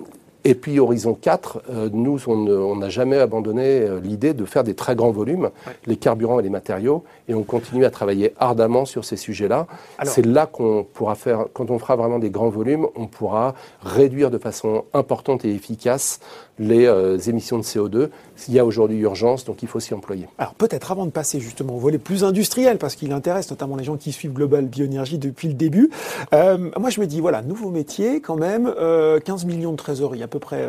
[0.48, 4.74] et puis Horizon 4, euh, nous, on n'a jamais abandonné euh, l'idée de faire des
[4.74, 5.50] très grands volumes,
[5.86, 9.66] les carburants et les matériaux, et on continue à travailler ardemment sur ces sujets-là.
[10.04, 14.30] C'est là qu'on pourra faire, quand on fera vraiment des grands volumes, on pourra réduire
[14.30, 16.20] de façon importante et efficace
[16.58, 18.08] les euh, émissions de CO2.
[18.48, 20.26] Il y a aujourd'hui urgence, donc il faut s'y employer.
[20.38, 23.84] Alors peut-être avant de passer justement au volet plus industriel, parce qu'il intéresse notamment les
[23.84, 25.90] gens qui suivent Global Bioénergie depuis le début,
[26.34, 30.22] euh, moi je me dis, voilà, nouveau métier quand même, 15 euh, millions de trésorerie
[30.22, 30.66] à peu près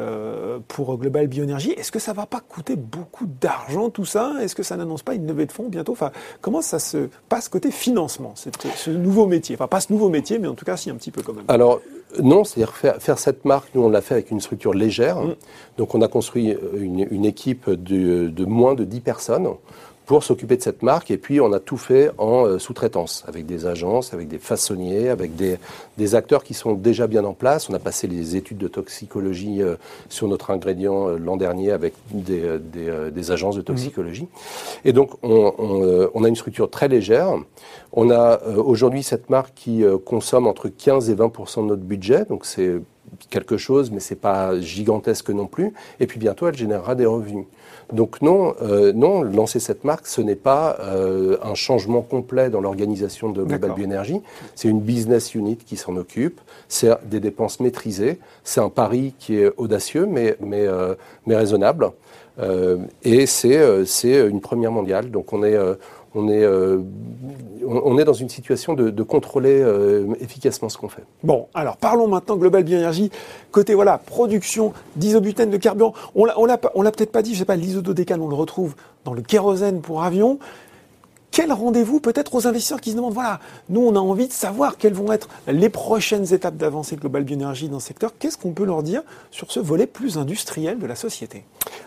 [0.68, 1.72] pour Global Bioénergie.
[1.72, 4.34] Est-ce que ça va pas coûter beaucoup d'argent tout ça?
[4.42, 5.94] Est-ce que ça n'annonce pas une levée de fonds bientôt?
[5.94, 9.56] Enfin, Comment ça se passe côté financement, ce nouveau métier?
[9.56, 11.46] Enfin pas ce nouveau métier, mais en tout cas si un petit peu quand même.
[11.48, 11.82] Alors
[12.22, 15.22] non, c'est-à-dire faire, cette marque, nous on l'a fait avec une structure légère.
[15.22, 15.36] Mm.
[15.78, 19.48] Donc on a construit une, équipe de, de, moins de 10 personnes
[20.08, 21.12] pour s'occuper de cette marque.
[21.12, 25.10] Et puis, on a tout fait en euh, sous-traitance, avec des agences, avec des façonniers,
[25.10, 25.58] avec des,
[25.98, 27.70] des, acteurs qui sont déjà bien en place.
[27.70, 29.76] On a passé les études de toxicologie euh,
[30.08, 34.30] sur notre ingrédient euh, l'an dernier avec des, des, des, agences de toxicologie.
[34.86, 37.34] Et donc, on, on, on, a une structure très légère.
[37.92, 42.24] On a aujourd'hui cette marque qui consomme entre 15 et 20% de notre budget.
[42.26, 42.76] Donc, c'est
[43.30, 45.74] quelque chose, mais c'est pas gigantesque non plus.
[46.00, 47.46] Et puis bientôt, elle générera des revenus.
[47.94, 52.60] Donc non, euh, non, lancer cette marque, ce n'est pas euh, un changement complet dans
[52.60, 54.22] l'organisation de Global Bioénergie.
[54.56, 56.42] C'est une business unit qui s'en occupe.
[56.68, 58.20] C'est des dépenses maîtrisées.
[58.44, 60.96] C'est un pari qui est audacieux, mais mais euh,
[61.26, 61.92] mais raisonnable.
[63.04, 65.10] et c'est c'est une première mondiale.
[65.10, 65.58] Donc on est
[66.16, 66.80] on est, euh,
[67.66, 71.04] on est dans une situation de, contrôler euh, efficacement ce qu'on fait.
[71.24, 73.12] Bon, alors parlons maintenant Global Bioénergie.
[73.52, 75.94] Côté voilà, production d'isobutène de carburant.
[76.16, 79.82] On l'a, peut-être pas dit, je sais pas, l'isododécane, on le retrouve dans le kérosène
[79.82, 80.40] pour avion
[81.32, 84.78] quel rendez-vous peut-être aux investisseurs qui se demandent, voilà, nous on a envie de savoir
[84.78, 88.12] quelles vont être les prochaines étapes d'avancée de Global Bioénergie dans ce secteur.
[88.18, 91.44] Qu'est-ce qu'on peut leur dire sur ce volet plus industriel de la société?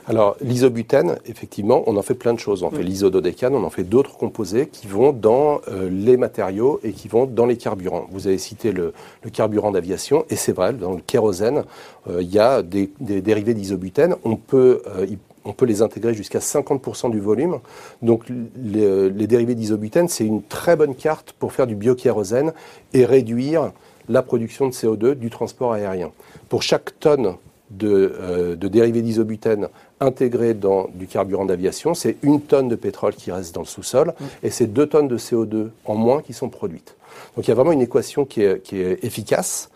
[0.06, 2.62] Alors l'isobutène, effectivement, on en fait plein de choses.
[2.62, 6.92] On fait l'isododécane, on en fait d'autres composés qui vont dans euh, les matériaux et
[6.92, 8.06] qui vont dans les carburants.
[8.10, 8.92] Vous avez cité le,
[9.32, 11.64] carburant d'aviation, et c'est vrai, dans le kérosène,
[12.08, 14.16] euh, il y a des, dérivés d'isobutène.
[14.24, 15.06] On peut, euh,
[15.44, 17.60] on peut les intégrer jusqu'à 50% du volume.
[18.02, 18.24] Donc
[18.56, 22.52] les, dérivés d'isobutène, c'est une très bonne carte pour faire du biokérosène
[22.92, 23.72] et réduire
[24.08, 26.10] la production de CO2 du transport aérien.
[26.48, 27.36] Pour chaque tonne
[27.70, 29.68] de, euh, dérivés d'isobutène
[30.00, 34.08] intégrés dans du carburant d'aviation, c'est une tonne de pétrole qui reste dans le sous-sol
[34.08, 34.24] mmh.
[34.42, 36.96] et c'est deux tonnes de CO2 en moins qui sont produites.
[37.36, 39.70] Donc il y a vraiment une équation qui est, efficace.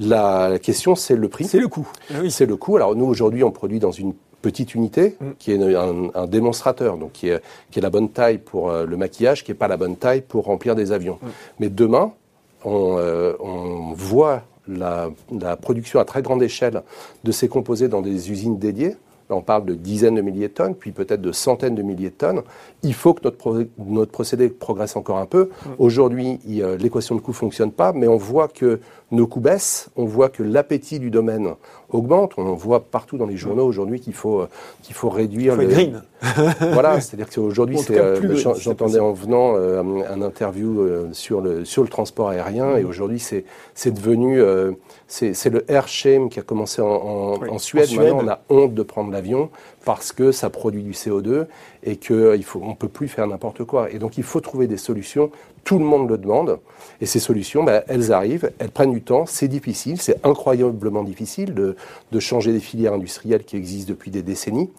[0.00, 1.44] La, question, c'est le prix.
[1.44, 1.88] C'est le coût.
[2.20, 2.30] Oui.
[2.30, 2.76] C'est le coût.
[2.76, 4.12] Alors nous, aujourd'hui, on produit dans une
[4.44, 5.30] petite unité mm.
[5.38, 8.96] qui est un, démonstrateur, donc qui est, qui est, la bonne taille pour euh, le
[8.96, 11.18] maquillage, qui n'est pas la bonne taille pour remplir des avions.
[11.22, 11.28] Mm.
[11.60, 12.12] Mais demain,
[12.64, 16.82] on, euh, on voit la, la, production à très grande échelle
[17.24, 18.96] de ces composés dans des usines dédiées.
[19.30, 22.14] on parle de dizaines de milliers de tonnes, puis peut-être de centaines de milliers de
[22.14, 22.42] tonnes.
[22.84, 25.50] Il faut que notre, notre procédé progresse encore un peu.
[25.78, 26.38] Aujourd'hui,
[26.78, 30.42] l'équation de coût fonctionne pas, mais on voit que nos coûts baissent, on voit que
[30.42, 31.54] l'appétit du domaine
[31.90, 32.32] augmente.
[32.36, 34.48] On voit partout dans les journaux aujourd'hui qu'il faut, euh,
[34.82, 35.54] qu'il faut réduire.
[35.60, 36.02] Il faut green.
[36.72, 42.30] voilà, c'est-à-dire qu'aujourd'hui, euh, j'entendais en venant euh, un interview sur, le, sur le transport
[42.30, 42.88] aérien, et mm.
[42.88, 43.44] aujourd'hui, c'est,
[43.74, 44.42] c'est devenu.
[45.06, 47.90] c'est, le air shame qui a commencé en, en, Suède.
[47.96, 49.50] Maintenant, on a honte de prendre l'avion
[49.84, 51.46] parce que ça produit du CO2
[51.82, 53.90] et qu'on ne peut plus faire n'importe quoi.
[53.90, 55.30] Et donc, il faut trouver des solutions
[55.64, 56.60] tout le monde le demande.
[57.00, 61.54] Et ces solutions, bah, elles arrivent, elles prennent du temps, c'est difficile, c'est incroyablement difficile
[61.54, 61.76] de,
[62.12, 64.70] de, changer des filières industrielles qui existent depuis des décennies.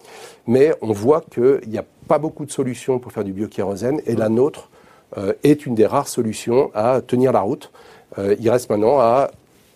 [0.47, 4.15] Mais on voit qu'il n'y a pas beaucoup de solutions pour faire du biokérosène et
[4.15, 4.69] la nôtre
[5.17, 7.71] euh, est une des rares solutions à tenir la route.
[8.17, 9.31] Euh, il reste maintenant à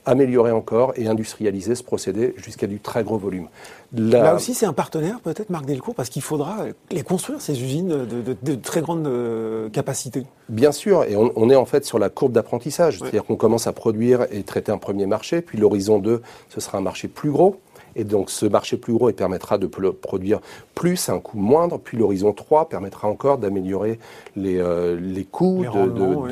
[0.06, 3.48] améliorer encore et industrialiser ce procédé jusqu'à du très gros volume.
[3.94, 8.06] Là aussi, c'est un partenaire, peut-être, Marc Delcourt, parce qu'il faudra les construire, ces usines
[8.06, 10.26] de, très grande euh, capacité.
[10.48, 13.00] Bien sûr, et on, est en fait sur la courbe d'apprentissage.
[13.00, 16.78] C'est-à-dire qu'on commence à produire et traiter un premier marché, puis l'horizon 2, ce sera
[16.78, 17.60] un marché plus gros.
[17.96, 20.40] Et donc ce marché plus gros il permettra de produire
[20.76, 21.78] plus à un coût moindre.
[21.78, 24.00] Puis l'horizon 3 permettra encore d'améliorer
[24.36, 25.66] les, euh, les coûts,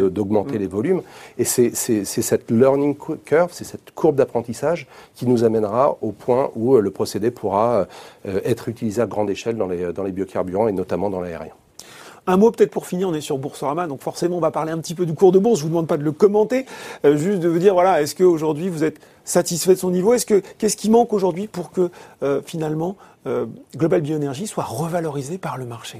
[0.09, 0.61] d'augmenter mm.
[0.61, 1.01] les volumes.
[1.37, 6.75] Et c'est cette learning curve, c'est cette courbe d'apprentissage qui nous amènera au point où
[6.75, 7.87] euh, le procédé pourra
[8.27, 11.53] euh, être utilisé à grande échelle dans les, dans les biocarburants et notamment dans l'aérien.
[12.29, 14.79] Un mot peut-être pour finir, on est sur Boursorama, donc forcément on va parler un
[14.79, 15.59] petit peu du cours de bourse.
[15.59, 16.65] Je vous demande pas de le commenter,
[17.05, 20.41] juste de vous dire voilà, est-ce qu'aujourd'hui vous êtes satisfait de son niveau Est-ce que
[20.57, 21.91] qu'est-ce qui manque aujourd'hui pour que
[22.23, 22.95] euh, finalement
[23.27, 25.99] euh, Global Bioénergie soit revalorisé par le marché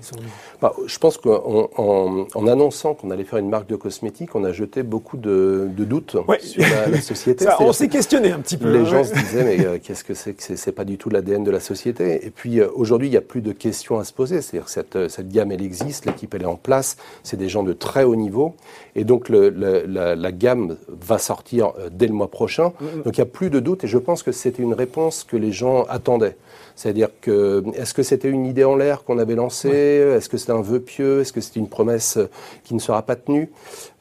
[0.61, 4.53] bah, Je pense qu'en en, annonçant qu'on allait faire une marque de cosmétiques, on a
[4.53, 7.45] jeté beaucoup de, doutes sur la, société.
[7.59, 8.71] on s'est questionné un petit peu.
[8.71, 11.09] Les hein, gens se disaient mais euh, qu'est-ce que c'est que c'est pas du tout
[11.09, 12.25] l'ADN de la société.
[12.25, 14.41] Et puis aujourd'hui il n'y a plus de questions à se poser.
[14.41, 17.73] C'est-à-dire cette, cette gamme elle existe, l'équipe elle est en place, c'est des gens de
[17.73, 18.55] très haut niveau
[18.95, 22.71] et donc le, la, la, gamme va sortir dès le mois prochain.
[22.79, 23.01] Mm, mm.
[23.17, 25.37] Donc il n'y a plus de doute et je pense que c'était une réponse que
[25.37, 26.37] les gens attendaient.
[26.75, 29.69] C'est-à-dire que est-ce que c'était une idée en l'air qu'on avait lancée?
[29.69, 31.21] Est-ce que c'était un vœu pieux?
[31.21, 32.19] Est-ce que c'était une promesse
[32.63, 33.49] qui ne sera pas tenue?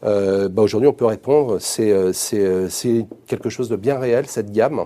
[0.04, 4.26] Euh, bah Aujourd'hui, on peut répondre c'est euh, euh, c'est quelque chose de bien réel
[4.26, 4.84] cette gamme.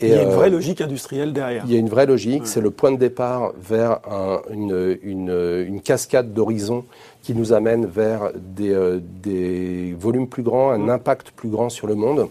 [0.00, 1.62] Et il y a une vraie logique industrielle derrière.
[1.66, 2.46] Il y a une vraie logique.
[2.46, 4.00] C'est le point de départ vers
[4.50, 6.86] une, une, une cascade d'horizons
[7.22, 10.90] qui nous amène vers des, euh, des, volumes plus grands, un mm.
[10.90, 12.28] impact plus grand sur le monde.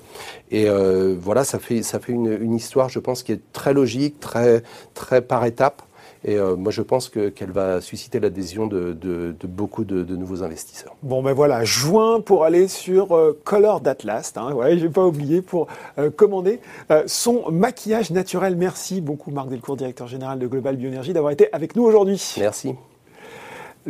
[0.52, 3.74] Et euh, voilà, ça fait, ça fait une, une, histoire, je pense, qui est très
[3.74, 5.84] logique, très, très par étapes.
[6.26, 10.16] Et euh, moi, je pense qu'elle va susciter l'adhésion de, de, de, beaucoup de, de,
[10.16, 10.96] nouveaux investisseurs.
[11.02, 14.34] Bon, ben voilà, juin pour aller sur euh, Color d'Atlas.
[14.36, 16.60] Hein, ouais, j'ai pas oublié pour euh, commander
[17.06, 18.56] son maquillage naturel.
[18.58, 22.36] Merci beaucoup, Marc Delcourt, directeur général de Global Bioénergie, d'avoir été avec nous aujourd'hui.
[22.38, 22.76] Merci.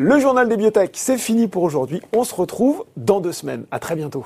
[0.01, 2.01] Le journal des biotech, c'est fini pour aujourd'hui.
[2.15, 3.65] On se retrouve dans deux semaines.
[3.69, 4.25] À très bientôt.